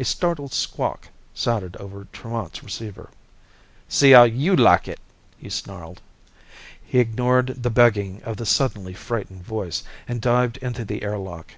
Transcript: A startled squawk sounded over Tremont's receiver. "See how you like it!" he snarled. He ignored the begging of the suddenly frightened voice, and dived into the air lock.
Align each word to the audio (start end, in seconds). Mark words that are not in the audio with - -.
A 0.00 0.04
startled 0.04 0.52
squawk 0.52 1.10
sounded 1.32 1.76
over 1.76 2.08
Tremont's 2.12 2.64
receiver. 2.64 3.08
"See 3.88 4.10
how 4.10 4.24
you 4.24 4.56
like 4.56 4.88
it!" 4.88 4.98
he 5.38 5.48
snarled. 5.48 6.00
He 6.84 6.98
ignored 6.98 7.54
the 7.62 7.70
begging 7.70 8.20
of 8.24 8.36
the 8.38 8.46
suddenly 8.46 8.94
frightened 8.94 9.44
voice, 9.44 9.84
and 10.08 10.20
dived 10.20 10.56
into 10.56 10.84
the 10.84 11.04
air 11.04 11.18
lock. 11.18 11.52